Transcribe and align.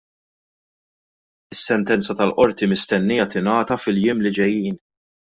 Is-sentenza 1.55 2.15
tal-qorti 2.21 2.71
mistennija 2.71 3.27
tingħata 3.35 3.79
fil-jiem 3.83 4.25
li 4.25 4.33
ġejjin. 4.39 4.81